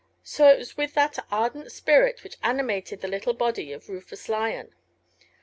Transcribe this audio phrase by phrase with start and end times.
[0.23, 4.73] So it was with that ardent spirit which animated the little body of Rufus Lyon.